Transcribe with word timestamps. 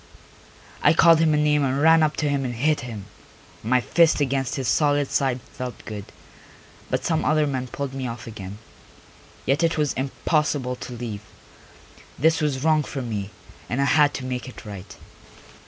I 0.81 0.93
called 0.93 1.19
him 1.19 1.31
a 1.35 1.37
name 1.37 1.63
and 1.63 1.79
ran 1.79 2.01
up 2.01 2.17
to 2.17 2.27
him 2.27 2.43
and 2.43 2.55
hit 2.55 2.79
him; 2.79 3.05
my 3.61 3.79
fist 3.81 4.19
against 4.19 4.55
his 4.55 4.67
solid 4.67 5.11
side 5.11 5.39
felt 5.53 5.85
good, 5.85 6.05
but 6.89 7.05
some 7.05 7.23
other 7.23 7.45
men 7.45 7.67
pulled 7.67 7.93
me 7.93 8.07
off 8.07 8.25
again. 8.25 8.57
Yet 9.45 9.61
it 9.61 9.77
was 9.77 9.93
impossible 9.93 10.75
to 10.77 10.93
leave. 10.93 11.21
This 12.17 12.41
was 12.41 12.63
wrong 12.63 12.81
for 12.81 13.03
me, 13.03 13.29
and 13.69 13.79
I 13.79 13.85
had 13.85 14.11
to 14.15 14.25
make 14.25 14.49
it 14.49 14.65
right. 14.65 14.95